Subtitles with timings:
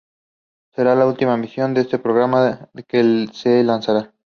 [0.73, 4.11] Será la última misión de este programa que se lanzará.